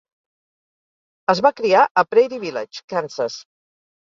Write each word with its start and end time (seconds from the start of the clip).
Es 1.35 1.41
va 1.47 1.51
criar 1.61 1.83
a 1.83 2.05
Prairie 2.15 2.43
Village, 2.49 2.85
Kansas. 2.95 3.37